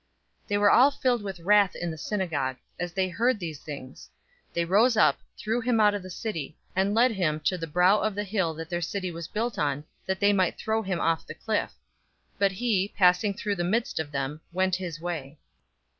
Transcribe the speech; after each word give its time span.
004:028 0.45 0.47
They 0.47 0.57
were 0.57 0.71
all 0.71 0.89
filled 0.89 1.21
with 1.21 1.39
wrath 1.41 1.75
in 1.75 1.91
the 1.91 1.95
synagogue, 1.97 2.55
as 2.79 2.91
they 2.91 3.07
heard 3.09 3.37
these 3.39 3.59
things. 3.59 4.09
004:029 4.49 4.53
They 4.55 4.65
rose 4.65 4.97
up, 4.97 5.19
threw 5.37 5.61
him 5.61 5.79
out 5.79 5.93
of 5.93 6.01
the 6.01 6.09
city, 6.09 6.57
and 6.75 6.95
led 6.95 7.11
him 7.11 7.39
to 7.41 7.55
the 7.55 7.67
brow 7.67 7.99
of 7.99 8.15
the 8.15 8.23
hill 8.23 8.55
that 8.55 8.67
their 8.71 8.81
city 8.81 9.11
was 9.11 9.27
built 9.27 9.59
on, 9.59 9.83
that 10.07 10.19
they 10.19 10.33
might 10.33 10.57
throw 10.57 10.81
him 10.81 10.99
off 10.99 11.27
the 11.27 11.35
cliff. 11.35 11.69
004:030 12.39 12.39
But 12.39 12.51
he, 12.53 12.91
passing 12.97 13.35
through 13.35 13.57
the 13.57 13.63
midst 13.63 13.99
of 13.99 14.11
them, 14.11 14.41
went 14.51 14.75
his 14.77 14.99
way. 14.99 15.37